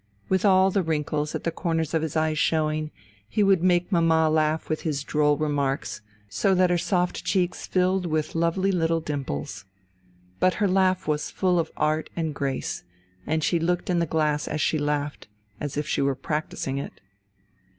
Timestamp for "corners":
1.51-1.93